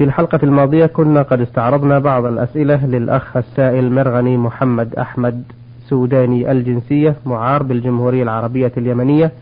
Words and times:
في 0.00 0.04
الحلقة 0.04 0.38
الماضية 0.42 0.86
كنا 0.86 1.22
قد 1.22 1.40
استعرضنا 1.40 1.98
بعض 1.98 2.24
الأسئلة 2.24 2.86
للأخ 2.86 3.36
السائل 3.36 3.92
مرغني 3.92 4.36
محمد 4.36 4.94
أحمد 4.94 5.42
سوداني 5.88 6.52
الجنسية 6.52 7.16
معار 7.26 7.62
بالجمهورية 7.62 8.22
العربية 8.22 8.72
اليمنية 8.76 9.32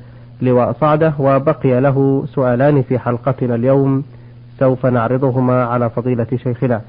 لواء 0.43 0.73
صعدة 0.73 1.13
وبقي 1.19 1.81
له 1.81 2.25
سؤالان 2.35 2.83
في 2.83 2.99
حلقتنا 2.99 3.55
اليوم 3.55 4.05
سوف 4.59 4.87
نعرضهما 4.87 5.65
على 5.65 5.91
فضيلة 5.91 6.27
شيخنا. 6.37 6.81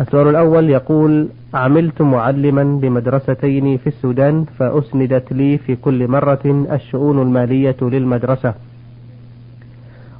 السؤال 0.00 0.28
الأول 0.28 0.70
يقول 0.70 1.28
عملت 1.54 2.02
معلما 2.02 2.64
بمدرستين 2.64 3.76
في 3.76 3.86
السودان 3.86 4.44
فأسندت 4.58 5.32
لي 5.32 5.58
في 5.58 5.76
كل 5.76 6.08
مرة 6.08 6.66
الشؤون 6.72 7.22
المالية 7.22 7.76
للمدرسة. 7.82 8.54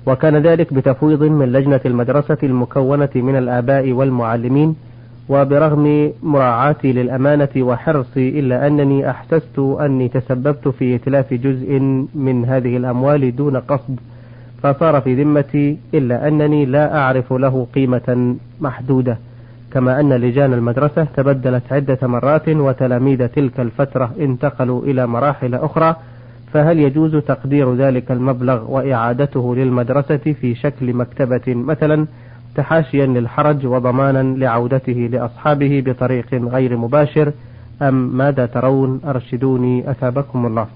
وكان 0.06 0.36
ذلك 0.36 0.74
بتفويض 0.74 1.22
من 1.22 1.52
لجنة 1.52 1.80
المدرسة 1.86 2.38
المكونة 2.42 3.08
من 3.14 3.36
الآباء 3.36 3.92
والمعلمين 3.92 4.76
وبرغم 5.28 6.12
مراعاتي 6.22 6.92
للأمانة 6.92 7.48
وحرصي 7.56 8.28
إلا 8.40 8.66
أنني 8.66 9.10
أحسست 9.10 9.58
أني 9.58 10.08
تسببت 10.08 10.68
في 10.68 10.94
إتلاف 10.94 11.34
جزء 11.34 11.78
من 12.14 12.44
هذه 12.44 12.76
الأموال 12.76 13.36
دون 13.36 13.56
قصد 13.56 14.00
فصار 14.62 15.00
في 15.00 15.22
ذمتي 15.22 15.78
إلا 15.94 16.28
أنني 16.28 16.64
لا 16.66 16.98
أعرف 16.98 17.32
له 17.32 17.66
قيمة 17.74 18.36
محدودة 18.60 19.18
كما 19.72 20.00
أن 20.00 20.12
لجان 20.12 20.52
المدرسة 20.52 21.04
تبدلت 21.16 21.72
عدة 21.72 21.98
مرات 22.02 22.48
وتلاميذ 22.48 23.26
تلك 23.28 23.60
الفترة 23.60 24.10
انتقلوا 24.20 24.82
إلى 24.82 25.06
مراحل 25.06 25.54
أخرى 25.54 25.96
فهل 26.52 26.78
يجوز 26.78 27.16
تقدير 27.16 27.74
ذلك 27.74 28.12
المبلغ 28.12 28.70
وإعادته 28.70 29.56
للمدرسة 29.56 30.16
في 30.16 30.54
شكل 30.54 30.94
مكتبة 30.94 31.54
مثلا 31.54 32.06
تحاشيا 32.54 33.06
للحرج 33.06 33.66
وضمانا 33.66 34.22
لعودته 34.38 35.08
لأصحابه 35.12 35.82
بطريق 35.86 36.34
غير 36.34 36.76
مباشر؟ 36.76 37.32
أم 37.82 38.16
ماذا 38.16 38.46
ترون؟ 38.46 39.00
أرشدوني 39.04 39.90
أثابكم 39.90 40.46
الله. 40.46 40.66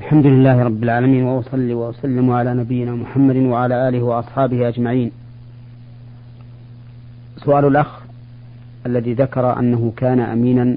الحمد 0.00 0.26
لله 0.26 0.62
رب 0.62 0.82
العالمين 0.82 1.24
وأصلي 1.24 1.74
وأسلم 1.74 2.30
على 2.30 2.54
نبينا 2.54 2.92
محمد 2.92 3.36
وعلى 3.36 3.88
آله 3.88 4.02
وأصحابه 4.02 4.68
أجمعين. 4.68 5.10
سؤال 7.36 7.64
الأخ 7.64 8.02
الذي 8.86 9.14
ذكر 9.14 9.58
أنه 9.58 9.92
كان 9.96 10.20
أمينا 10.20 10.76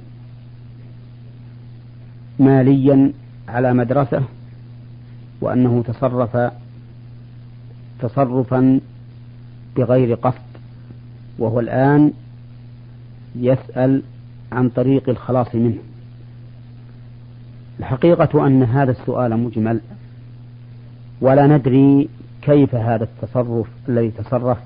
ماليا 2.39 3.11
على 3.47 3.73
مدرسة 3.73 4.23
وأنه 5.41 5.83
تصرف 5.88 6.52
تصرفا 8.00 8.80
بغير 9.77 10.16
قصد 10.16 10.42
وهو 11.39 11.59
الآن 11.59 12.14
يسأل 13.36 14.02
عن 14.52 14.69
طريق 14.69 15.09
الخلاص 15.09 15.55
منه. 15.55 15.77
الحقيقة 17.80 18.47
أن 18.47 18.64
هذا 18.64 18.92
السؤال 18.92 19.38
مجمل 19.38 19.81
ولا 21.22 21.47
ندري 21.47 22.09
كيف 22.42 22.75
هذا 22.75 23.03
التصرف 23.03 23.67
الذي 23.89 24.11
تصرف. 24.11 24.58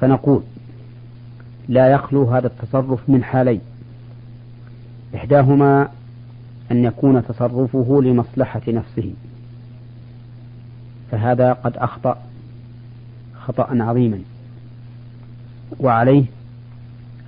فنقول 0.00 0.42
لا 1.68 1.88
يخلو 1.88 2.24
هذا 2.24 2.46
التصرف 2.46 3.08
من 3.08 3.24
حالين. 3.24 3.60
إحداهما 5.16 5.88
أن 6.70 6.84
يكون 6.84 7.26
تصرفه 7.26 8.02
لمصلحة 8.02 8.62
نفسه 8.68 9.12
فهذا 11.10 11.52
قد 11.52 11.76
أخطأ 11.76 12.18
خطأ 13.34 13.68
عظيما. 13.70 14.20
وعليه 15.80 16.24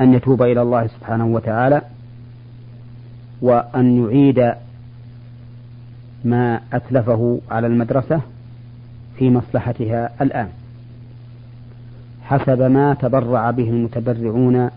أن 0.00 0.14
يتوب 0.14 0.42
إلى 0.42 0.62
الله 0.62 0.86
سبحانه 0.86 1.26
وتعالى 1.26 1.82
وأن 3.40 4.04
يعيد 4.04 4.52
ما 6.24 6.60
أتلفه 6.72 7.40
على 7.50 7.66
المدرسة 7.66 8.20
في 9.18 9.30
مصلحتها 9.30 10.10
الآن 10.20 10.48
حسب 12.22 12.62
ما 12.62 12.94
تبرع 12.94 13.50
به 13.50 13.68
المتبرعون 13.68 14.70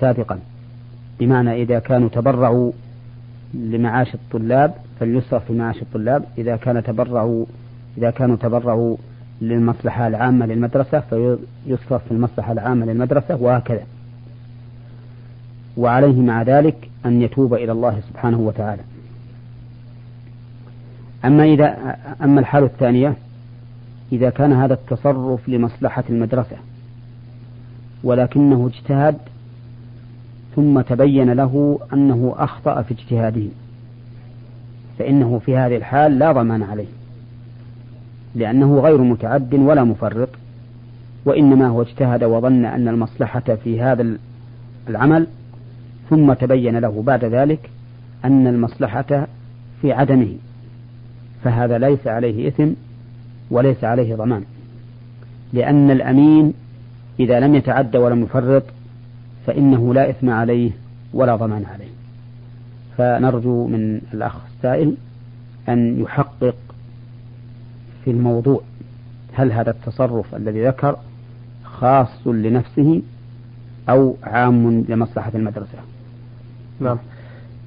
سابقا. 0.00 0.38
بمعنى 1.20 1.62
إذا 1.62 1.78
كانوا 1.78 2.08
تبرعوا 2.08 2.72
لمعاش 3.54 4.14
الطلاب 4.14 4.74
فليصرف 5.00 5.44
في 5.44 5.52
معاش 5.52 5.82
الطلاب. 5.82 6.24
إذا 6.38 6.56
كان 6.56 6.82
تبرعوا 6.82 7.46
إذا 7.98 8.10
كانوا 8.10 8.36
تبرعوا 8.36 8.96
للمصلحة 9.42 10.06
العامة 10.06 10.46
للمدرسة 10.46 11.00
فيصرف 11.00 12.04
في 12.04 12.10
المصلحة 12.10 12.52
العامة 12.52 12.86
للمدرسة 12.86 13.36
وهكذا. 13.36 13.82
وعليه 15.76 16.20
مع 16.20 16.42
ذلك 16.42 16.90
أن 17.06 17.22
يتوب 17.22 17.54
إلى 17.54 17.72
الله 17.72 18.00
سبحانه 18.10 18.38
وتعالى. 18.38 18.82
أما 21.24 21.44
إذا 21.44 21.96
أما 22.22 22.40
الحالة 22.40 22.66
الثانية 22.66 23.14
إذا 24.12 24.30
كان 24.30 24.52
هذا 24.52 24.74
التصرف 24.74 25.48
لمصلحة 25.48 26.04
المدرسة 26.10 26.56
ولكنه 28.04 28.66
اجتهد 28.66 29.16
ثم 30.56 30.80
تبين 30.80 31.32
له 31.32 31.78
أنه 31.92 32.34
أخطأ 32.38 32.82
في 32.82 32.94
اجتهاده. 32.94 33.46
فإنه 34.98 35.38
في 35.38 35.56
هذه 35.56 35.76
الحال 35.76 36.18
لا 36.18 36.32
ضمان 36.32 36.62
عليه 36.62 36.86
لأنه 38.34 38.80
غير 38.80 39.02
متعد 39.02 39.54
ولا 39.54 39.84
مفرط 39.84 40.28
وإنما 41.24 41.68
هو 41.68 41.82
اجتهد 41.82 42.24
وظن 42.24 42.64
أن 42.64 42.88
المصلحة 42.88 43.54
في 43.64 43.80
هذا 43.80 44.16
العمل. 44.88 45.26
ثم 46.10 46.32
تبين 46.32 46.78
له 46.78 47.02
بعد 47.02 47.24
ذلك 47.24 47.70
أن 48.24 48.46
المصلحة 48.46 49.26
في 49.82 49.92
عدمه 49.92 50.28
فهذا 51.44 51.78
ليس 51.78 52.06
عليه 52.06 52.48
إثم 52.48 52.68
وليس 53.50 53.84
عليه 53.84 54.14
ضمان 54.14 54.42
لأن 55.52 55.90
الأمين 55.90 56.52
إذا 57.20 57.40
لم 57.40 57.54
يتعد 57.54 57.96
ولم 57.96 58.22
يفرط 58.22 58.62
فإنه 59.46 59.94
لا 59.94 60.10
إثم 60.10 60.30
عليه 60.30 60.70
ولا 61.14 61.36
ضمان 61.36 61.64
عليه. 61.64 61.96
فنرجو 62.98 63.66
من 63.66 64.00
الأخ 64.14 64.36
السائل 64.56 64.94
أن 65.68 66.00
يحقق 66.00 66.54
في 68.04 68.10
الموضوع 68.10 68.60
هل 69.32 69.52
هذا 69.52 69.70
التصرف 69.70 70.34
الذي 70.34 70.66
ذكر 70.66 70.96
خاص 71.64 72.26
لنفسه 72.26 73.02
أو 73.88 74.16
عام 74.22 74.84
لمصلحة 74.88 75.32
المدرسة؟ 75.34 75.78
نعم. 76.80 76.98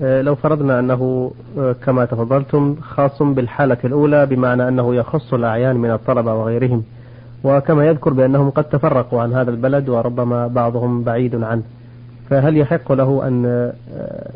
آه، 0.01 0.22
لو 0.22 0.35
فرضنا 0.35 0.79
أنه 0.79 1.31
آه، 1.57 1.75
كما 1.85 2.06
تفضلتم 2.06 2.75
خاص 2.81 3.22
بالحالة 3.22 3.78
الأولى 3.84 4.25
بمعنى 4.25 4.68
أنه 4.68 4.95
يخص 4.95 5.34
الأعيان 5.34 5.75
من 5.75 5.91
الطلبة 5.91 6.34
وغيرهم 6.34 6.84
وكما 7.44 7.88
يذكر 7.88 8.13
بأنهم 8.13 8.50
قد 8.50 8.63
تفرقوا 8.63 9.22
عن 9.22 9.33
هذا 9.33 9.51
البلد 9.51 9.89
وربما 9.89 10.47
بعضهم 10.47 11.03
بعيد 11.03 11.44
عنه. 11.44 11.63
فهل 12.29 12.57
يحق 12.57 12.91
له 12.91 13.27
أن 13.27 13.45
آه، 13.45 14.31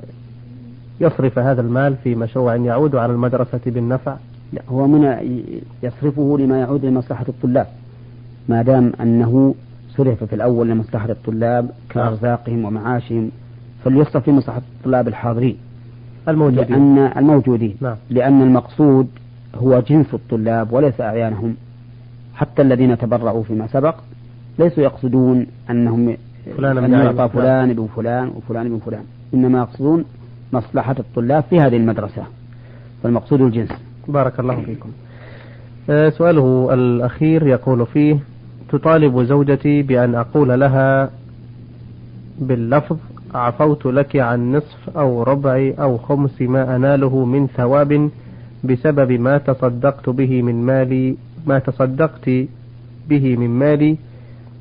يصرف 1.00 1.40
هذا 1.40 1.62
المال 1.62 1.96
في 1.96 2.16
مشروع 2.16 2.56
يعود 2.56 2.96
على 2.96 3.14
المدرسة 3.14 3.62
بالنفع؟ 3.66 4.16
لا 4.54 4.62
هو 4.70 4.88
من 4.88 5.18
يصرفه 5.84 6.38
لما 6.40 6.60
يعود 6.60 6.86
لمصلحة 6.86 7.26
الطلاب. 7.30 7.68
ما 8.50 8.62
دام 8.62 8.92
أنه 9.02 9.56
صرف 9.98 10.24
في 10.24 10.36
الأول 10.36 10.70
لمصلحة 10.70 11.10
الطلاب 11.10 11.70
كأرزاقهم 11.90 12.66
ومعاشهم 12.66 13.32
فليصرف 13.84 14.30
لمصلحة 14.30 14.62
الطلاب 14.78 15.08
الحاضرين. 15.08 15.58
الموجودين. 16.28 16.96
لأن 16.96 16.98
الموجودين. 17.18 17.76
نعم. 17.82 17.96
لأن 18.10 18.42
المقصود 18.42 19.08
هو 19.56 19.80
جنس 19.80 20.14
الطلاب 20.14 20.74
وليس 20.74 21.02
أعيانهم. 21.02 21.56
حتى 22.36 22.62
الذين 22.62 22.98
تبرعوا 22.98 23.44
فيما 23.44 23.68
سبق 23.68 23.96
ليسوا 24.60 24.84
يقصدون 24.84 25.48
أنهم 25.70 26.18
فلان 26.58 26.78
أن 26.78 26.94
يعطى 26.94 27.30
فلان 27.34 27.70
ابن 27.70 27.88
فلان 27.96 28.28
وفلان 28.28 28.66
ابن 28.66 28.80
فلان. 28.86 29.04
إنما 29.34 29.60
يقصدون 29.60 30.06
مصلحة 30.54 30.96
الطلاب 31.00 31.44
في 31.50 31.60
هذه 31.60 31.78
المدرسة 31.78 32.24
فالمقصود 33.04 33.42
الجنس. 33.42 33.70
بارك 34.08 34.40
الله 34.40 34.56
فيكم. 34.62 34.90
آه، 35.90 36.10
سؤاله 36.10 36.74
الأخير 36.74 37.48
يقول 37.48 37.86
فيه 37.86 38.20
تطالب 38.70 39.24
زوجتي 39.24 39.82
بأن 39.82 40.16
أقول 40.16 40.60
لها 40.60 41.10
باللفظ 42.40 42.98
عفوت 43.36 43.86
لك 43.86 44.16
عن 44.16 44.52
نصف 44.52 44.98
أو 44.98 45.24
ربع 45.24 45.72
أو 45.80 45.98
خمس 45.98 46.42
ما 46.42 46.76
أناله 46.76 47.26
من 47.26 47.48
ثواب 47.48 48.10
بسبب 48.64 49.12
ما 49.12 49.38
تصدقت 49.38 50.10
به 50.10 50.42
من 50.42 50.66
مالي 50.66 51.16
ما 51.46 51.60
تصدقت 51.60 52.30
به 53.10 53.38
من 53.38 53.50
مالي 53.50 53.98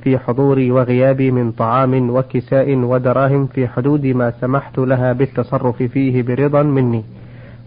في 0.03 0.19
حضوري 0.19 0.71
وغيابي 0.71 1.31
من 1.31 1.53
طعام 1.53 2.11
وكساء 2.11 2.75
ودراهم 2.75 3.47
في 3.47 3.69
حدود 3.69 4.07
ما 4.07 4.33
سمحت 4.41 4.79
لها 4.79 5.13
بالتصرف 5.13 5.83
فيه 5.83 6.23
برضا 6.23 6.63
مني. 6.63 7.05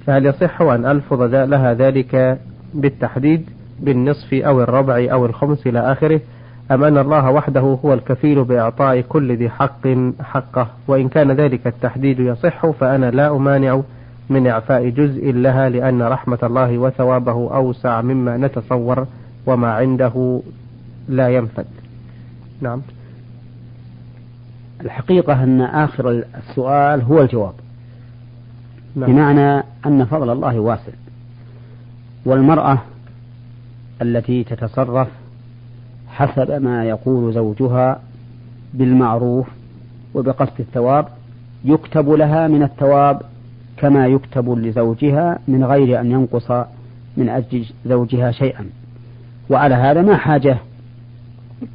فهل 0.05 0.25
يصح 0.25 0.61
أن 0.61 0.85
ألفظ 0.85 1.21
لها 1.21 1.73
ذلك 1.73 2.39
بالتحديد 2.73 3.49
بالنصف 3.79 4.33
أو 4.33 4.61
الربع 4.61 5.07
أو 5.11 5.25
الخمس 5.25 5.67
إلى 5.67 5.79
آخره؟ 5.91 6.21
أم 6.71 6.83
أن 6.83 6.97
الله 6.97 7.31
وحده 7.31 7.61
هو 7.61 7.93
الكفيل 7.93 8.43
بإعطاء 8.43 9.01
كل 9.01 9.37
ذي 9.37 9.49
حق 9.49 9.87
حقه؟ 10.21 10.67
وإن 10.87 11.09
كان 11.09 11.31
ذلك 11.31 11.67
التحديد 11.67 12.19
يصح 12.19 12.69
فأنا 12.69 13.11
لا 13.11 13.35
أمانع 13.35 13.81
من 14.29 14.47
إعفاء 14.47 14.89
جزء 14.89 15.31
لها 15.31 15.69
لأن 15.69 16.01
رحمة 16.01 16.39
الله 16.43 16.77
وثوابه 16.77 17.55
أوسع 17.55 18.01
مما 18.01 18.37
نتصور 18.37 19.07
وما 19.45 19.73
عنده 19.73 20.41
لا 21.09 21.29
ينفد. 21.29 21.65
نعم. 22.61 22.81
الحقيقة 24.81 25.43
أن 25.43 25.61
آخر 25.61 26.23
السؤال 26.35 27.01
هو 27.01 27.21
الجواب. 27.21 27.53
نعم. 28.95 29.11
بمعنى 29.11 29.63
أن 29.85 30.05
فضل 30.05 30.29
الله 30.29 30.59
واسع. 30.59 30.91
والمرأة 32.25 32.77
التي 34.01 34.43
تتصرف 34.43 35.07
حسب 36.07 36.51
ما 36.51 36.85
يقول 36.85 37.33
زوجها 37.33 37.99
بالمعروف 38.73 39.47
وبقصد 40.13 40.59
الثواب 40.59 41.07
يكتب 41.65 42.09
لها 42.09 42.47
من 42.47 42.63
الثواب 42.63 43.21
كما 43.85 44.07
يكتب 44.07 44.49
لزوجها 44.49 45.39
من 45.47 45.63
غير 45.63 45.99
أن 45.99 46.11
ينقص 46.11 46.51
من 47.17 47.29
أجل 47.29 47.65
زوجها 47.85 48.31
شيئا. 48.31 48.65
وعلى 49.49 49.75
هذا 49.75 50.01
ما 50.01 50.17
حاجة 50.17 50.57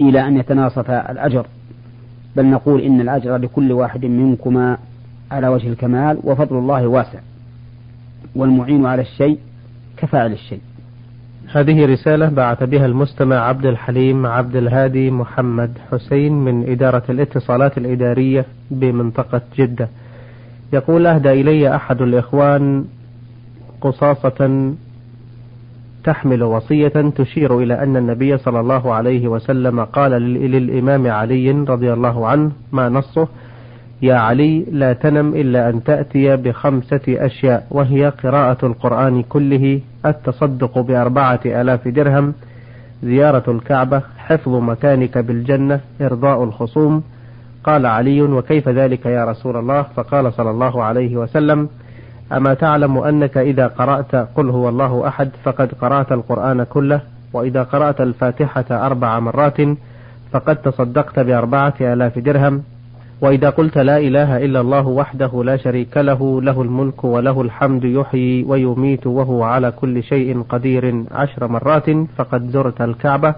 إلى 0.00 0.28
أن 0.28 0.36
يتناصف 0.36 0.90
الأجر. 0.90 1.46
بل 2.36 2.46
نقول 2.46 2.80
إن 2.80 3.00
الأجر 3.00 3.36
لكل 3.36 3.72
واحد 3.72 4.04
منكما 4.04 4.78
على 5.30 5.48
وجه 5.48 5.68
الكمال 5.68 6.18
وفضل 6.24 6.58
الله 6.58 6.86
واسع. 6.86 7.18
والمعين 8.36 8.86
على 8.86 9.02
الشيء 9.02 9.38
كفاعل 9.96 10.32
الشيء. 10.32 10.60
هذه 11.52 11.86
رسالة 11.86 12.28
بعث 12.28 12.62
بها 12.62 12.86
المستمع 12.86 13.36
عبد 13.36 13.66
الحليم 13.66 14.26
عبد 14.26 14.56
الهادي 14.56 15.10
محمد 15.10 15.70
حسين 15.90 16.32
من 16.32 16.70
إدارة 16.70 17.02
الاتصالات 17.08 17.78
الإدارية 17.78 18.44
بمنطقة 18.70 19.40
جدة. 19.56 19.88
يقول 20.72 21.06
أهدى 21.06 21.32
إلي 21.32 21.76
أحد 21.76 22.02
الإخوان 22.02 22.84
قصاصة 23.80 24.72
تحمل 26.04 26.42
وصية 26.42 27.10
تشير 27.16 27.58
إلى 27.58 27.82
أن 27.82 27.96
النبي 27.96 28.38
صلى 28.38 28.60
الله 28.60 28.94
عليه 28.94 29.28
وسلم 29.28 29.84
قال 29.84 30.10
للإمام 30.12 31.06
علي 31.06 31.50
رضي 31.50 31.92
الله 31.92 32.26
عنه 32.26 32.50
ما 32.72 32.88
نصه 32.88 33.28
يا 34.02 34.14
علي 34.14 34.66
لا 34.70 34.92
تنم 34.92 35.34
إلا 35.34 35.68
أن 35.70 35.84
تأتي 35.84 36.36
بخمسة 36.36 37.00
أشياء 37.08 37.66
وهي 37.70 38.08
قراءة 38.08 38.66
القرآن 38.66 39.22
كله 39.22 39.80
التصدق 40.06 40.78
بأربعة 40.78 41.40
آلاف 41.46 41.88
درهم 41.88 42.34
زيارة 43.02 43.50
الكعبة 43.50 44.02
حفظ 44.18 44.54
مكانك 44.54 45.18
بالجنة 45.18 45.80
إرضاء 46.00 46.44
الخصوم 46.44 47.02
قال 47.64 47.86
علي 47.86 48.22
وكيف 48.22 48.68
ذلك 48.68 49.06
يا 49.06 49.24
رسول 49.24 49.56
الله؟ 49.56 49.82
فقال 49.82 50.32
صلى 50.32 50.50
الله 50.50 50.82
عليه 50.82 51.16
وسلم 51.16 51.68
أما 52.32 52.54
تعلم 52.54 52.98
أنك 52.98 53.38
إذا 53.38 53.66
قرأت 53.66 54.14
قل 54.14 54.50
هو 54.50 54.68
الله 54.68 55.08
أحد 55.08 55.30
فقد 55.44 55.72
قرأت 55.80 56.12
القرآن 56.12 56.64
كله 56.64 57.00
وإذا 57.32 57.62
قرأت 57.62 58.00
الفاتحة 58.00 58.64
أربع 58.70 59.20
مرات 59.20 59.60
فقد 60.32 60.56
تصدقت 60.56 61.18
بأربعة 61.18 61.74
آلاف 61.80 62.18
درهم 62.18 62.62
وإذا 63.20 63.50
قلت 63.50 63.78
لا 63.78 63.98
إله 63.98 64.44
إلا 64.44 64.60
الله 64.60 64.88
وحده 64.88 65.44
لا 65.44 65.56
شريك 65.56 65.96
له 65.96 66.42
له 66.42 66.62
الملك 66.62 67.04
وله 67.04 67.42
الحمد 67.42 67.84
يحيي 67.84 68.44
ويميت 68.44 69.06
وهو 69.06 69.42
على 69.42 69.70
كل 69.70 70.02
شيء 70.02 70.42
قدير 70.42 71.04
عشر 71.10 71.48
مرات 71.48 71.90
فقد 72.16 72.50
زرت 72.50 72.80
الكعبة 72.80 73.34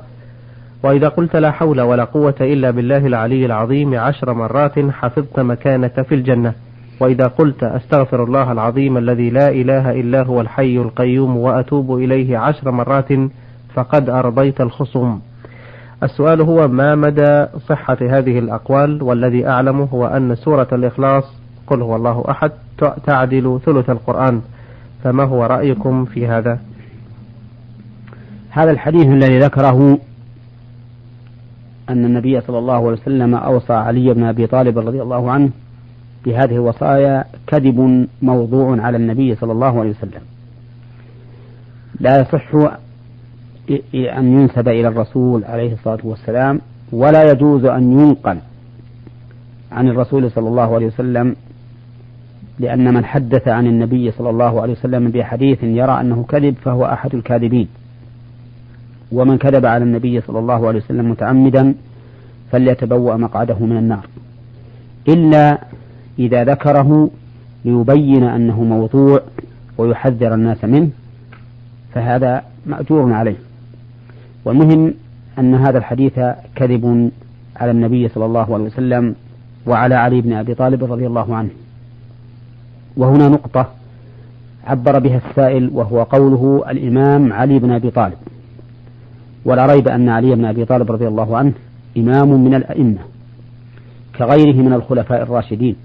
وإذا 0.82 1.08
قلت 1.08 1.37
لا 1.37 1.50
حول 1.50 1.81
ولا 1.81 2.05
قوة 2.05 2.34
إلا 2.40 2.70
بالله 2.70 3.06
العلي 3.06 3.46
العظيم 3.46 3.94
عشر 3.99 4.32
مرات 4.32 4.79
حفظت 4.79 5.40
مكانك 5.40 6.02
في 6.02 6.14
الجنة. 6.14 6.52
وإذا 7.00 7.26
قلت 7.26 7.62
أستغفر 7.62 8.25
الله 8.25 8.52
العظيم 8.52 8.96
الذي 8.96 9.31
لا 9.31 9.49
إله 9.49 10.00
إلا 10.00 10.23
هو 10.23 10.40
الحي 10.40 10.76
القيوم 10.76 11.37
وأتوب 11.37 11.99
إليه 11.99 12.38
عشر 12.38 12.70
مرات 12.70 13.08
فقد 13.75 14.11
أرضيت 14.11 14.61
الخصوم. 14.61 15.20
السؤال 16.02 16.40
هو 16.40 16.69
ما 16.69 16.94
مدى 16.94 17.46
صحة 17.69 17.99
هذه 18.00 18.38
الأقوال؟ 18.38 19.02
والذي 19.02 19.46
أعلمه 19.49 19.84
هو 19.84 20.06
أن 20.06 20.34
سورة 20.34 20.69
الإخلاص 20.73 21.25
قل 21.67 21.82
هو 21.82 21.96
الله 21.96 22.25
أحد 22.31 22.50
تعدل 23.06 23.61
ثلث 23.67 23.90
القرآن. 23.90 24.40
فما 25.05 25.25
هو 25.25 25.44
رأيكم 25.44 26.05
في 26.05 26.26
هذا؟ 26.26 26.58
هذا 28.50 28.70
الحديث 28.70 29.06
الذي 29.06 29.38
ذكره 29.38 29.99
أن 31.88 32.05
النبي 32.05 32.40
صلى 32.40 32.58
الله 32.58 32.75
عليه 32.75 33.00
وسلم 33.00 33.34
أوصى 33.34 33.73
علي 33.73 34.14
بن 34.14 34.25
أبي 34.25 34.46
طالب 34.46 34.79
رضي 34.79 35.02
الله 35.02 35.31
عنه 35.31 35.50
بهذه 36.25 36.55
الوصايا 36.55 37.25
كذب 37.46 38.08
موضوع 38.23 38.81
على 38.81 38.96
النبي 38.96 39.34
صلى 39.34 39.52
الله 39.52 39.81
عليه 39.81 39.90
وسلم. 39.90 40.20
لا 42.00 42.20
يصح 42.20 42.55
أن 43.94 44.40
ينسب 44.40 44.69
إلى 44.69 44.88
الرسول 44.88 45.44
عليه 45.44 45.73
الصلاة 45.73 45.99
والسلام 46.05 46.61
ولا 46.93 47.31
يجوز 47.31 47.64
أن 47.64 48.00
ينقل 48.00 48.38
عن 49.73 49.88
الرسول 49.88 50.31
صلى 50.31 50.49
الله 50.49 50.75
عليه 50.75 50.87
وسلم 50.87 51.37
لأن 52.58 52.94
من 52.94 53.05
حدث 53.05 53.49
عن 53.49 53.67
النبي 53.67 54.11
صلى 54.11 54.31
الله 54.31 54.62
عليه 54.62 54.73
وسلم 54.73 55.11
بحديث 55.11 55.62
يرى 55.62 56.00
أنه 56.00 56.25
كذب 56.29 56.55
فهو 56.64 56.84
أحد 56.84 57.14
الكاذبين. 57.14 57.69
ومن 59.12 59.38
كذب 59.38 59.67
على 59.67 59.85
النبي 59.85 60.20
صلى 60.20 60.38
الله 60.38 60.67
عليه 60.69 60.79
وسلم 60.79 61.11
متعمدا 61.11 61.75
فليتبوأ 62.50 63.17
مقعده 63.17 63.59
من 63.59 63.76
النار. 63.76 64.06
إلا 65.09 65.59
إذا 66.19 66.44
ذكره 66.44 67.11
ليبين 67.64 68.25
أنه 68.25 68.62
موضوع 68.64 69.20
ويحذر 69.79 70.35
الناس 70.35 70.64
منه 70.64 70.88
فهذا 71.94 72.43
مأجور 72.67 73.12
عليه. 73.12 73.37
والمهم 74.44 74.94
أن 75.38 75.55
هذا 75.55 75.79
الحديث 75.79 76.20
كذب 76.55 77.11
على 77.56 77.70
النبي 77.70 78.08
صلى 78.08 78.25
الله 78.25 78.55
عليه 78.55 78.65
وسلم 78.65 79.15
وعلى 79.67 79.94
علي 79.94 80.20
بن 80.20 80.32
أبي 80.32 80.55
طالب 80.55 80.93
رضي 80.93 81.06
الله 81.06 81.37
عنه. 81.37 81.50
وهنا 82.97 83.29
نقطة 83.29 83.67
عبر 84.67 84.99
بها 84.99 85.20
السائل 85.29 85.70
وهو 85.75 86.03
قوله 86.03 86.65
الإمام 86.70 87.32
علي 87.32 87.58
بن 87.58 87.70
أبي 87.70 87.91
طالب. 87.91 88.19
ولا 89.44 89.67
ريب 89.67 89.89
أن 89.89 90.09
علي 90.09 90.35
بن 90.35 90.44
أبي 90.44 90.65
طالب 90.65 90.93
رضي 90.93 91.09
الله 91.09 91.37
عنه 91.37 91.53
إمام 91.96 92.44
من 92.44 92.55
الأئمة 92.55 92.99
كغيره 94.19 94.56
من 94.56 94.72
الخلفاء 94.72 95.22
الراشدين. 95.22 95.77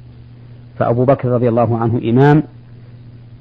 فأبو 0.79 1.05
بكر 1.05 1.29
رضي 1.29 1.49
الله 1.49 1.77
عنه 1.77 2.01
إمام 2.09 2.43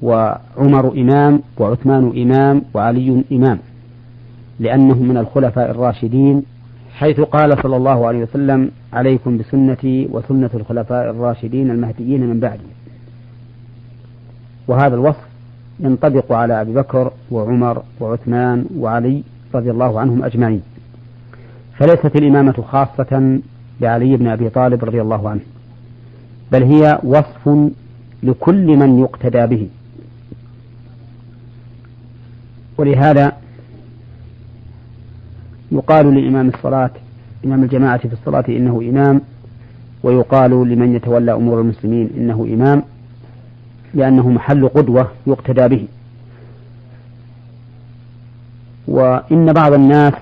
وعمر 0.01 0.91
إمام 0.91 1.41
وعثمان 1.57 2.11
إمام 2.17 2.61
وعلي 2.73 3.23
إمام 3.31 3.59
لأنهم 4.59 5.07
من 5.07 5.17
الخلفاء 5.17 5.71
الراشدين 5.71 6.43
حيث 6.93 7.19
قال 7.19 7.57
صلى 7.63 7.75
الله 7.75 8.07
عليه 8.07 8.23
وسلم 8.23 8.71
عليكم 8.93 9.37
بسنتي 9.37 10.07
وسنة 10.11 10.49
الخلفاء 10.53 11.09
الراشدين 11.09 11.71
المهديين 11.71 12.29
من 12.29 12.39
بعدي. 12.39 12.63
وهذا 14.67 14.95
الوصف 14.95 15.27
ينطبق 15.79 16.31
على 16.31 16.61
أبي 16.61 16.73
بكر 16.73 17.11
وعمر 17.31 17.83
وعثمان 17.99 18.65
وعلي 18.77 19.23
رضي 19.57 19.71
الله 19.71 19.99
عنهم 19.99 20.23
أجمعين. 20.23 20.61
فليست 21.79 22.15
الإمامة 22.15 22.63
خاصة 22.71 23.39
بعلي 23.81 24.17
بن 24.17 24.27
أبي 24.27 24.49
طالب 24.49 24.85
رضي 24.85 25.01
الله 25.01 25.29
عنه 25.29 25.41
بل 26.51 26.63
هي 26.63 26.99
وصف 27.03 27.71
لكل 28.23 28.67
من 28.77 28.99
يقتدى 28.99 29.45
به. 29.45 29.67
ولهذا 32.77 33.31
يقال 35.71 36.15
لإمام 36.15 36.47
الصلاة 36.47 36.91
إمام 37.45 37.63
الجماعة 37.63 37.97
في 37.97 38.13
الصلاة 38.13 38.43
إنه 38.49 38.81
إمام 38.89 39.21
ويقال 40.03 40.51
لمن 40.51 40.95
يتولى 40.95 41.33
أمور 41.33 41.61
المسلمين 41.61 42.09
إنه 42.17 42.47
إمام 42.53 42.83
لأنه 43.93 44.29
محل 44.29 44.67
قدوة 44.67 45.11
يقتدى 45.27 45.67
به. 45.67 45.87
وإن 48.87 49.53
بعض 49.53 49.73
الناس 49.73 50.13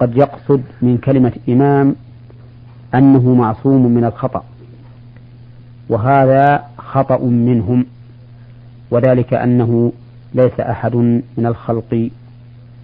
قد 0.00 0.16
يقصد 0.16 0.62
من 0.82 0.98
كلمة 0.98 1.32
إمام 1.48 1.94
أنه 2.94 3.34
معصوم 3.34 3.86
من 3.86 4.04
الخطأ 4.04 4.44
وهذا 5.88 6.64
خطأ 6.78 7.18
منهم 7.18 7.86
وذلك 8.90 9.34
أنه 9.34 9.92
ليس 10.34 10.60
أحد 10.60 10.96
من 11.36 11.46
الخلق 11.46 12.10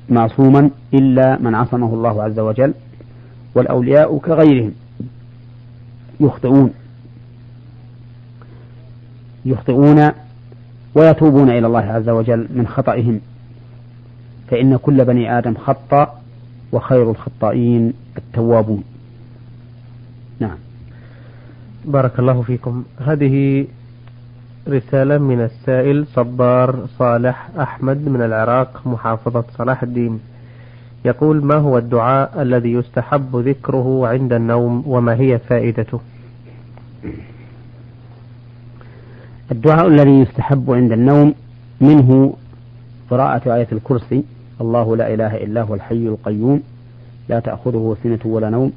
معصوما 0.09 0.71
إلا 0.95 1.39
من 1.39 1.55
عصمه 1.55 1.95
الله 1.95 2.23
عز 2.23 2.39
وجل 2.39 2.75
والأولياء 3.55 4.19
كغيرهم 4.19 4.73
يخطئون 6.21 6.71
يخطئون 9.45 10.11
ويتوبون 10.95 11.51
إلى 11.51 11.67
الله 11.67 11.81
عز 11.81 12.09
وجل 12.09 12.49
من 12.55 12.67
خطئهم. 12.67 13.21
فإن 14.50 14.76
كل 14.76 15.05
بني 15.05 15.38
آدم 15.38 15.55
خطأ 15.55 16.21
وخير 16.73 17.11
الخطائين 17.11 17.93
التوابون. 18.17 18.85
نعم. 20.40 20.57
بارك 21.85 22.19
الله 22.19 22.43
فيكم. 22.43 22.85
هذه 23.07 23.67
رسالة 24.69 25.19
من 25.19 25.40
السائل 25.40 26.07
صبار 26.07 26.87
صالح 26.99 27.49
أحمد 27.61 28.09
من 28.09 28.23
العراق 28.23 28.87
محافظة 28.87 29.45
صلاح 29.59 29.83
الدين. 29.83 30.21
يقول 31.05 31.45
ما 31.45 31.55
هو 31.55 31.78
الدعاء 31.78 32.43
الذي 32.43 32.73
يستحب 32.73 33.37
ذكره 33.37 34.09
عند 34.09 34.33
النوم 34.33 34.83
وما 34.87 35.14
هي 35.14 35.38
فائدته? 35.38 36.00
الدعاء 39.52 39.87
الذي 39.87 40.21
يستحب 40.21 40.71
عند 40.71 40.93
النوم 40.93 41.35
منه 41.81 42.35
قراءة 43.11 43.55
آية 43.55 43.69
الكرسي. 43.73 44.25
الله 44.61 44.97
لا 44.97 45.15
إله 45.15 45.37
إلا 45.37 45.62
هو 45.62 45.75
الحي 45.75 46.07
القيوم 46.07 46.62
لا 47.29 47.41
تأخذه 47.41 47.97
سنة 48.03 48.19
ولا 48.25 48.50
نوم 48.50 48.73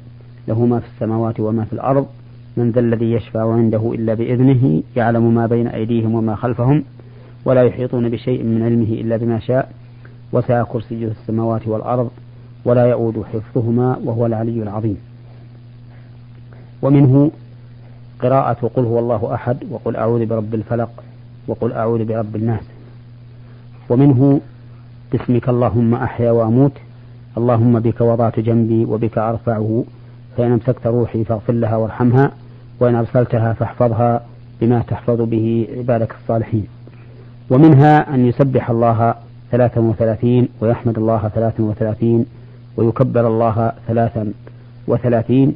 له 0.48 0.66
ما 0.66 0.80
في 0.80 0.86
السماوات 0.94 1.40
وما 1.40 1.64
في 1.64 1.72
الأرض 1.72 2.06
من 2.56 2.70
ذا 2.70 2.80
الذي 2.80 3.12
يشفع 3.12 3.52
عنده 3.52 3.92
إلا 3.94 4.14
بإذنه 4.14 4.82
يعلم 4.96 5.34
ما 5.34 5.46
بين 5.46 5.66
أيديهم 5.66 6.14
وما 6.14 6.34
خلفهم 6.34 6.84
ولا 7.44 7.62
يحيطون 7.62 8.08
بشيء 8.08 8.44
من 8.44 8.62
علمه 8.62 9.00
إلا 9.00 9.16
بما 9.16 9.38
شاء 9.38 9.72
وسع 10.32 10.62
كرسيه 10.62 11.06
السماوات 11.06 11.68
والأرض 11.68 12.10
ولا 12.64 12.86
يؤود 12.86 13.24
حفظهما 13.32 13.98
وهو 14.04 14.26
العلي 14.26 14.62
العظيم. 14.62 14.96
ومنه 16.82 17.30
قراءة 18.20 18.70
قل 18.74 18.84
هو 18.84 18.98
الله 18.98 19.34
أحد 19.34 19.56
وقل 19.70 19.96
أعوذ 19.96 20.26
برب 20.26 20.54
الفلق 20.54 21.04
وقل 21.48 21.72
أعوذ 21.72 22.04
برب 22.04 22.36
الناس. 22.36 22.64
ومنه 23.88 24.40
باسمك 25.12 25.48
اللهم 25.48 25.94
أحيا 25.94 26.30
وأموت. 26.30 26.72
اللهم 27.38 27.80
بك 27.80 28.00
وضعت 28.00 28.40
جنبي 28.40 28.84
وبك 28.84 29.18
أرفعه. 29.18 29.84
فإن 30.36 30.52
أمسكت 30.52 30.86
روحي 30.86 31.24
فاغفر 31.24 31.52
لها 31.52 31.76
وارحمها. 31.76 32.30
وإن 32.80 32.94
أرسلتها 32.94 33.52
فاحفظها 33.52 34.22
بما 34.60 34.82
تحفظ 34.88 35.20
به 35.20 35.68
عبادك 35.76 36.14
الصالحين. 36.22 36.66
ومنها 37.50 38.14
أن 38.14 38.26
يسبح 38.26 38.70
الله 38.70 39.14
ثلاثا 39.50 39.80
وثلاثين 39.80 40.48
ويحمد 40.60 40.98
الله 40.98 41.28
ثلاثا 41.28 41.62
وثلاثين 41.62 42.26
ويكبر 42.76 43.26
الله 43.26 43.72
ثلاثا 43.88 44.32
وثلاثين 44.86 45.54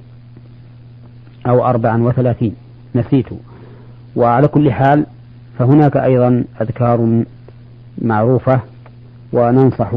أو 1.47 1.67
أربعا 1.67 2.03
وثلاثين. 2.03 2.55
نسيت. 2.95 3.27
وعلى 4.17 4.49
كل 4.49 4.73
حال 4.73 5.07
فهناك 5.59 5.97
أيضا 5.97 6.45
أذكار 6.61 7.25
معروفة 7.99 8.61
وننصح 9.37 9.91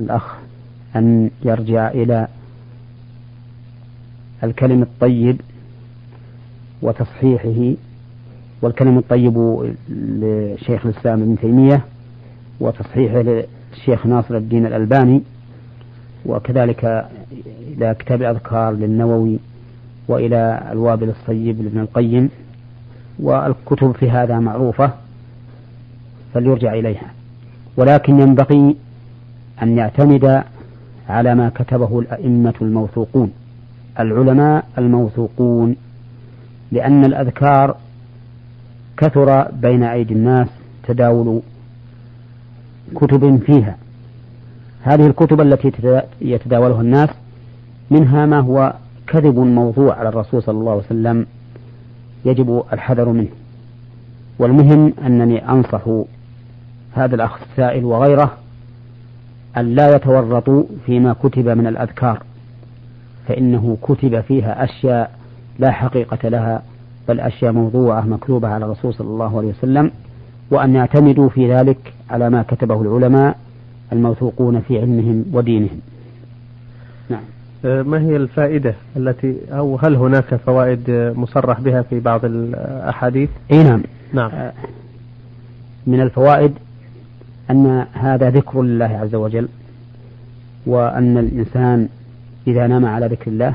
الأخ 0.00 0.34
أن 0.96 1.30
يرجع 1.42 1.88
إلى 1.88 2.28
الكلم 4.44 4.82
الطيب 4.82 5.40
وتصحيحه 6.82 7.74
والكلم 8.62 8.98
الطيب 8.98 9.36
لشيخ 9.88 10.86
الإسلام 10.86 11.22
ابن 11.22 11.38
تيمية 11.38 11.84
وتصحيحه 12.60 13.22
للشيخ 13.22 14.06
ناصر 14.06 14.36
الدين 14.36 14.66
الألباني 14.66 15.22
وكذلك 16.26 17.08
إلى 17.76 17.94
كتاب 17.98 18.22
الأذكار 18.22 18.72
للنووي 18.72 19.38
وإلى 20.08 20.68
الوابل 20.72 21.08
الصيب 21.08 21.62
لابن 21.62 21.80
القيم 21.80 22.30
والكتب 23.18 23.92
في 23.92 24.10
هذا 24.10 24.38
معروفة 24.38 24.92
فليرجع 26.34 26.74
إليها. 26.74 27.10
ولكن 27.80 28.20
ينبغي 28.20 28.76
أن 29.62 29.78
يعتمد 29.78 30.42
على 31.08 31.34
ما 31.34 31.48
كتبه 31.54 31.98
الأئمة 32.00 32.54
الموثوقون 32.62 33.32
العلماء 34.00 34.64
الموثوقون 34.78 35.76
لأن 36.72 37.04
الأذكار 37.04 37.76
كثر 38.96 39.42
بين 39.50 39.82
أيدي 39.82 40.14
الناس 40.14 40.48
تداول 40.88 41.40
كتب 42.94 43.42
فيها. 43.46 43.76
هذه 44.82 45.06
الكتب 45.06 45.40
التي 45.40 45.72
يتداولها 46.20 46.80
الناس 46.80 47.08
منها 47.90 48.26
ما 48.26 48.40
هو 48.40 48.74
كذب 49.06 49.38
موضوع 49.38 49.94
على 49.94 50.08
الرسول 50.08 50.42
صلى 50.42 50.58
الله 50.58 50.72
عليه 50.72 50.82
وسلم 50.82 51.26
يجب 52.24 52.62
الحذر 52.72 53.08
منه. 53.08 53.30
والمهم 54.38 54.92
أنني 55.06 55.48
أنصح 55.48 55.82
هذا 56.92 57.14
الأخ 57.14 57.38
السائل 57.50 57.84
وغيره 57.84 58.36
أن 59.56 59.74
لا 59.74 59.96
يتورطوا 59.96 60.64
فيما 60.86 61.12
كتب 61.12 61.48
من 61.48 61.66
الأذكار 61.66 62.22
فإنه 63.28 63.76
كتب 63.82 64.20
فيها 64.20 64.64
أشياء 64.64 65.10
لا 65.58 65.70
حقيقة 65.70 66.28
لها 66.28 66.62
بل 67.08 67.20
أشياء 67.20 67.52
موضوعة 67.52 68.00
مكتوبة 68.00 68.48
على 68.48 68.64
الرسول 68.64 68.94
صلى 68.94 69.08
الله 69.08 69.38
عليه 69.38 69.48
وسلم 69.48 69.90
وأن 70.50 70.74
يعتمدوا 70.74 71.28
في 71.28 71.52
ذلك 71.52 71.94
على 72.10 72.30
ما 72.30 72.42
كتبه 72.42 72.82
العلماء 72.82 73.36
الموثوقون 73.92 74.60
في 74.60 74.80
علمهم 74.80 75.24
ودينهم. 75.32 75.80
نعم. 77.10 77.22
أه، 77.64 77.82
ما 77.82 78.00
هي 78.00 78.16
الفائدة 78.16 78.74
التي 78.96 79.36
أو 79.52 79.76
هل 79.76 79.96
هناك 79.96 80.34
فوائد 80.34 80.90
مصرح 81.16 81.60
بها 81.60 81.82
في 81.82 82.00
بعض 82.00 82.24
الأحاديث؟ 82.24 83.30
أي 83.50 83.62
نعم. 83.62 83.82
نعم. 84.12 84.30
أه، 84.30 84.52
من 85.86 86.00
الفوائد 86.00 86.52
أن 87.50 87.86
هذا 87.92 88.30
ذكر 88.30 88.62
لله 88.62 88.84
عز 88.84 89.14
وجل 89.14 89.48
وأن 90.66 91.18
الإنسان 91.18 91.88
إذا 92.46 92.66
نام 92.66 92.86
على 92.86 93.06
ذكر 93.06 93.30
الله 93.30 93.54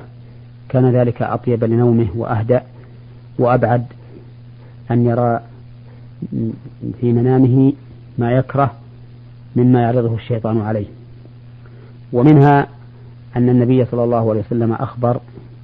كان 0.69 0.91
ذلك 0.91 1.21
أطيب 1.21 1.63
لنومه 1.63 2.07
وأهدأ 2.15 2.63
وأبعد 3.39 3.85
أن 4.91 5.05
يرى 5.05 5.39
في 7.01 7.13
منامه 7.13 7.73
ما 8.17 8.31
يكره 8.31 8.71
مما 9.55 9.81
يعرضه 9.81 10.15
الشيطان 10.15 10.61
عليه. 10.61 10.85
ومنها 12.13 12.67
أن 13.35 13.49
النبي 13.49 13.85
صلى 13.85 14.03
الله 14.03 14.29
عليه 14.29 14.39
وسلم 14.39 14.73
أخبر 14.73 15.19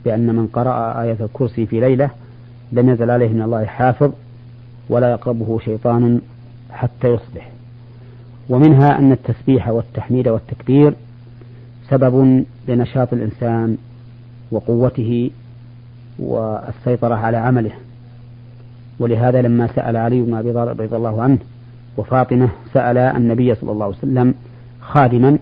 بأن 0.05 0.35
من 0.35 0.47
قرأ 0.47 1.01
آية 1.01 1.17
الكرسي 1.21 1.65
في 1.65 1.79
ليلة 1.79 2.09
لم 2.71 2.89
يزل 2.89 3.11
عليه 3.11 3.29
من 3.29 3.41
الله 3.41 3.65
حافظ 3.65 4.11
ولا 4.89 5.11
يقربه 5.11 5.59
شيطان 5.59 6.21
حتى 6.71 7.07
يصبح. 7.07 7.50
ومنها 8.49 8.99
أن 8.99 9.11
التسبيح 9.11 9.69
والتحميد 9.69 10.27
والتكبير 10.27 10.93
سبب 11.89 12.45
لنشاط 12.67 13.13
الإنسان 13.13 13.77
وقوته 14.51 15.31
والسيطرة 16.19 17.15
على 17.15 17.37
عمله. 17.37 17.71
ولهذا 18.99 19.41
لما 19.41 19.67
سأل 19.67 19.97
علي 19.97 20.21
بن 20.21 20.33
أبي 20.33 20.53
طالب 20.53 20.81
رضي 20.81 20.95
الله 20.95 21.21
عنه 21.21 21.37
وفاطمة 21.97 22.49
سأل 22.73 22.97
النبي 22.97 23.55
صلى 23.55 23.71
الله 23.71 23.85
عليه 23.85 23.97
وسلم 23.97 24.33
خادما 24.81 25.37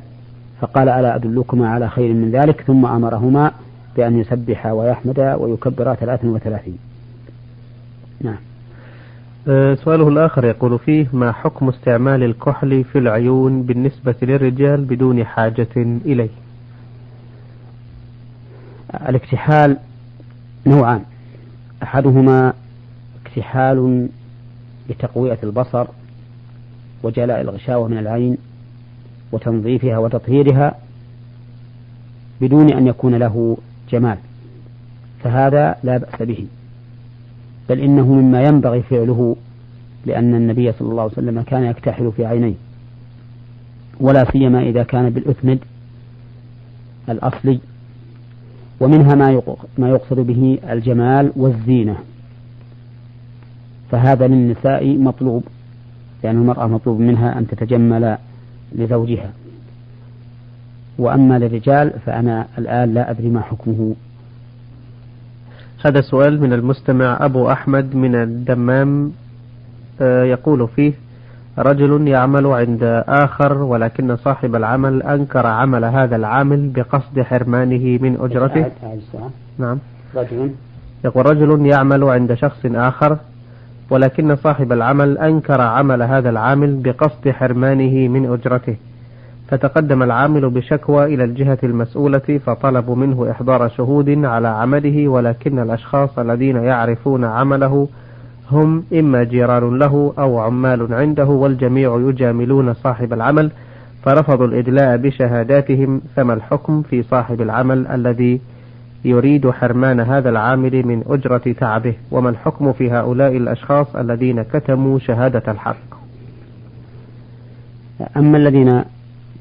فقال 0.62 0.90
ألا 0.90 1.16
أدلكما 1.16 1.70
على 1.70 1.90
خير 1.90 2.14
من 2.14 2.32
ذلك؟ 2.32 2.62
ثم 2.62 2.86
أمرهما 2.86 3.52
بأن 3.98 4.20
يسبحا 4.20 4.72
ويحمدا 4.72 5.36
ويكبرا 5.36 5.94
ثلاثا 5.94 6.28
وثلاثين. 6.28 6.78
نعم. 8.22 8.49
سؤاله 9.46 10.08
الآخر 10.08 10.46
يقول 10.46 10.80
فيه 10.80 11.08
ما 11.14 11.32
حكم 11.32 11.70
استعمال 11.70 12.24
الكحل 12.24 12.84
في 12.84 12.98
العيون 13.00 13.64
بالنسبة 13.64 14.16
للرجال 14.22 14.86
بدون 14.86 15.26
حاجة 15.26 15.68
إليه؟ 15.78 16.30
الاكتحال 19.10 19.78
نوعان. 20.68 21.02
أحدهما 21.84 22.54
اكتحال 23.26 24.10
لتقوية 24.90 25.38
البصر 25.44 25.88
وجلاء 27.04 27.42
الغشاوة 27.42 27.88
من 27.88 27.98
العين 27.98 28.38
وتنظيفها 29.32 29.98
وتطهيرها 29.98 30.76
بدون 32.42 32.74
أن 32.74 32.88
يكون 32.88 33.16
له 33.16 33.58
جمال 33.92 34.18
فهذا 35.24 35.76
لا 35.84 35.98
بأس 35.98 36.22
به. 36.22 36.48
بل 37.70 37.80
إنه 37.80 38.14
مما 38.14 38.44
ينبغي 38.44 38.82
فعله 38.82 39.36
لأن 40.06 40.36
النبي 40.36 40.72
صلى 40.72 40.92
الله 40.92 41.02
عليه 41.02 41.12
وسلم 41.12 41.42
كان 41.42 41.64
يكتحل 41.64 42.12
في 42.18 42.26
عينيه 42.26 42.54
ولا 44.00 44.26
سيما 44.32 44.62
إذا 44.62 44.84
كان 44.84 45.10
بالأثمد 45.10 45.60
الأصلي 47.10 47.60
ومنها 48.80 49.16
ما 49.16 49.42
ما 49.78 49.90
يقصد 49.90 50.20
به 50.20 50.60
الجمال 50.70 51.32
والزينة. 51.36 51.96
فهذا 53.92 54.28
للنساء 54.28 54.98
مطلوب 54.98 55.44
لأن 56.24 56.36
يعني 56.36 56.38
المرأة 56.38 56.68
مطلوب 56.68 57.00
منها 57.00 57.40
أن 57.40 57.48
تتجمل 57.48 58.18
لزوجها. 58.76 59.32
وأما 60.98 61.40
للرجال 61.40 61.94
فأنا 62.06 62.48
الآن 62.58 62.94
لا 62.94 63.12
أدري 63.12 63.30
ما 63.30 63.42
حكمه. 63.42 63.96
هذا 65.86 66.02
سؤال 66.02 66.42
من 66.42 66.54
المستمع 66.54 67.18
أبو 67.22 67.52
أحمد 67.52 67.96
من 67.96 68.16
الدمام. 68.16 69.12
آه، 70.02 70.24
يقول 70.24 70.68
فيه 70.68 70.94
رجل 71.58 72.08
يعمل 72.08 72.48
عند 72.48 73.04
آخر 73.08 73.54
ولكن 73.54 74.16
صاحب 74.16 74.56
العمل 74.56 75.04
أنكر 75.04 75.48
عمل 75.48 75.86
هذا 75.86 76.16
العامل 76.16 76.70
بقصد 76.70 77.22
حرمانه 77.22 78.00
من 78.02 78.18
أجرته. 78.22 78.66
نعم. 79.58 79.78
رجل. 80.16 80.52
يقول 81.06 81.26
رجل 81.26 81.66
يعمل 81.66 82.04
عند 82.04 82.34
شخص 82.34 82.66
آخر 82.66 83.18
ولكن 83.90 84.36
صاحب 84.36 84.72
العمل 84.72 85.18
أنكر 85.18 85.62
عمل 85.62 86.02
هذا 86.02 86.30
العامل 86.30 86.76
بقصد 86.76 87.30
حرمانه 87.30 88.08
من 88.08 88.34
أجرته. 88.34 88.76
فتقدم 89.50 90.04
العامل 90.04 90.50
بشكوى 90.50 91.06
إلى 91.06 91.24
الجهة 91.24 91.58
المسؤولة 91.64 92.40
فطلبوا 92.46 92.96
منه 92.96 93.32
إحضار 93.32 93.70
شهود 93.70 94.26
على 94.26 94.48
عمله 94.48 95.08
ولكن 95.08 95.60
الأشخاص 95.60 96.20
الذين 96.20 96.56
يعرفون 96.56 97.26
عمله 97.26 97.88
هم 98.52 98.84
إما 98.94 99.24
جيران 99.24 99.78
له 99.80 100.14
أو 100.20 100.40
عمال 100.40 100.94
عنده 100.94 101.26
والجميع 101.26 101.98
يجاملون 102.10 102.74
صاحب 102.74 103.14
العمل 103.14 103.52
فرفضوا 104.04 104.48
الإدلاء 104.48 104.98
بشهاداتهم 104.98 106.02
فما 106.16 106.34
الحكم 106.34 106.82
في 106.82 107.04
صاحب 107.04 107.42
العمل 107.42 107.88
الذي 107.88 108.42
يريد 109.06 109.50
حرمان 109.50 110.00
هذا 110.00 110.30
العامل 110.30 110.86
من 110.88 111.04
أجرة 111.10 111.56
تعبه؟ 111.60 111.94
وما 112.12 112.30
الحكم 112.30 112.74
في 112.74 112.92
هؤلاء 112.92 113.38
الأشخاص 113.38 113.96
الذين 113.96 114.42
كتموا 114.42 115.00
شهادة 115.00 115.52
الحق؟ 115.52 115.76
أما 118.18 118.38
الذين 118.38 118.84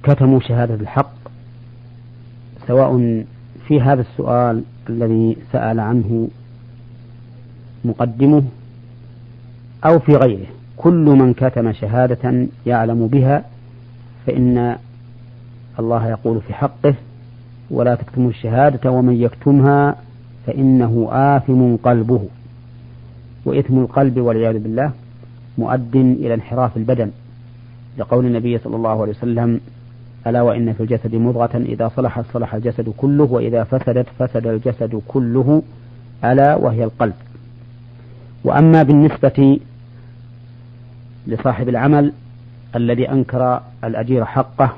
كتموا 0.03 0.41
شهادة 0.41 0.75
الحق 0.75 1.13
سواء 2.67 3.25
في 3.69 3.81
هذا 3.81 4.01
السؤال 4.01 4.63
الذي 4.91 5.37
سأل 5.53 5.81
عنه 5.81 6.29
مقدمه 7.85 8.43
أو 9.85 9.99
في 9.99 10.13
غيره. 10.13 10.47
كل 10.77 11.05
من 11.05 11.35
كتم 11.35 11.73
شهادة 11.73 12.47
يعلم 12.67 13.07
بها 13.07 13.45
فإن 14.27 14.77
الله 15.79 16.09
يقول 16.09 16.41
في 16.41 16.55
حقه 16.55 16.95
ولا 17.71 17.95
تكتموا 17.95 18.31
الشهادة 18.31 18.91
ومن 18.91 19.23
يكتمها 19.23 19.97
فإنه 20.47 21.09
آثم 21.11 21.77
قلبه. 21.77 22.29
وإثم 23.45 23.79
القلب 23.79 24.19
والعياذ 24.19 24.59
بالله 24.59 24.93
مؤد 25.59 25.97
إلى 25.97 26.35
انحراف 26.35 26.77
البدن. 26.77 27.11
لقول 27.99 28.27
النبي 28.27 28.59
صلى 28.59 28.77
الله 28.77 29.03
عليه 29.03 29.13
وسلم 29.13 29.61
ألا 30.29 30.43
وإن 30.43 30.73
في 30.73 30.81
الجسد 30.81 31.15
مضغة 31.15 31.57
إذا 31.57 31.91
صلحت 31.97 32.25
صلح 32.33 32.55
الجسد 32.55 32.93
كله 32.97 33.25
وإذا 33.25 33.65
فسدت 33.65 34.07
فسد 34.19 34.47
الجسد 34.47 35.03
كله 35.09 35.63
ألا 36.25 36.57
وهي 36.57 36.85
القلب. 36.85 37.15
وأما 38.45 38.83
بالنسبة 38.83 39.61
لصاحب 41.27 41.69
العمل 41.69 42.13
الذي 42.77 43.11
أنكر 43.11 43.61
الأجير 43.85 44.25
حقه 44.25 44.71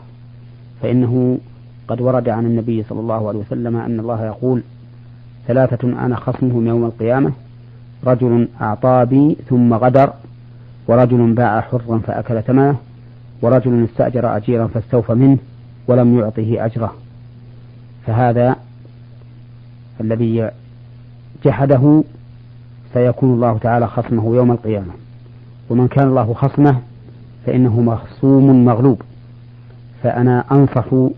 فإنه 0.82 1.38
قد 1.88 2.00
ورد 2.00 2.28
عن 2.28 2.46
النبي 2.46 2.82
صلى 2.82 3.00
الله 3.00 3.28
عليه 3.28 3.38
وسلم 3.38 3.76
أن 3.76 4.00
الله 4.00 4.26
يقول 4.26 4.62
ثلاثة 5.46 5.88
أنا 5.88 6.16
خصمهم 6.16 6.66
يوم 6.66 6.84
القيامة 6.84 7.32
رجل 8.04 8.48
أعطى 8.60 9.06
بي 9.10 9.36
ثم 9.48 9.74
غدر 9.74 10.12
ورجل 10.88 11.32
باع 11.32 11.60
حرا 11.60 11.98
فأكل 11.98 12.42
ثمنه 12.42 12.76
ورجل 13.42 13.84
استأجر 13.84 14.36
أجيرا 14.36 14.66
فاستوفى 14.66 15.14
منه 15.14 15.38
ولم 15.88 16.18
يعطه 16.18 16.64
أجره. 16.64 16.94
فهذا 18.06 18.56
الذي 20.00 20.50
جحده 21.44 22.02
سيكون 22.94 23.34
الله 23.34 23.58
تعالى 23.58 23.86
خصمه 23.86 24.36
يوم 24.36 24.52
القيامة. 24.52 24.92
ومن 25.70 25.88
كان 25.88 26.08
الله 26.08 26.34
خصمه 26.34 26.76
فإنه 27.46 27.80
مخصوم 27.80 28.64
مغلوب. 28.64 29.02
فأنا 30.02 30.44
أنصف 30.52 31.10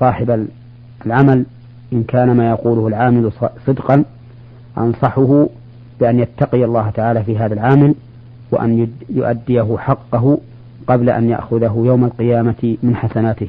صاحب 0.00 0.46
العمل 1.06 1.44
إن 1.92 2.02
كان 2.02 2.36
ما 2.36 2.50
يقوله 2.50 2.88
العامل 2.88 3.32
صدقا 3.66 4.04
أنصحه 4.78 5.46
بأن 6.00 6.20
يتقي 6.20 6.64
الله 6.64 6.90
تعالى 6.90 7.24
في 7.24 7.38
هذا 7.38 7.54
العامل 7.54 7.94
وأن 8.50 8.88
يؤديه 9.10 9.76
حقه 9.78 10.38
قبل 10.86 11.10
أن 11.10 11.28
يأخذه 11.28 11.82
يوم 11.86 12.04
القيامة 12.04 12.76
من 12.82 12.96
حسناته. 12.96 13.48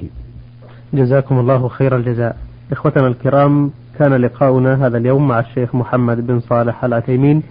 جزاكم 0.93 1.39
الله 1.39 1.67
خير 1.67 1.95
الجزاء. 1.95 2.37
إخوتنا 2.71 3.07
الكرام 3.07 3.71
كان 3.99 4.13
لقاؤنا 4.13 4.87
هذا 4.87 4.97
اليوم 4.97 5.27
مع 5.27 5.39
الشيخ 5.39 5.75
محمد 5.75 6.27
بن 6.27 6.39
صالح 6.39 6.83
العثيمين 6.83 7.43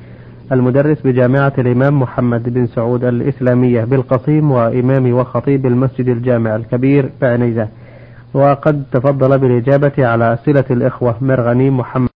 المدرس 0.53 1.01
بجامعة 1.05 1.53
الإمام 1.59 2.01
محمد 2.01 2.55
بن 2.55 2.67
سعود 2.67 3.05
الإسلامية 3.05 3.85
بالقصيم 3.85 4.51
وإمام 4.51 5.13
وخطيب 5.13 5.67
المسجد 5.67 6.09
الجامع 6.09 6.57
الكبير 6.57 7.11
بعنيزة. 7.21 7.69
وقد 8.35 8.85
تفضل 8.93 9.39
بالإجابة 9.39 10.07
على 10.07 10.35
أسئلة 10.35 10.65
الإخوة 10.71 11.17
مرغني 11.21 11.71
محمد 11.71 12.12